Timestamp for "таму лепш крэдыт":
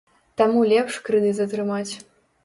0.41-1.41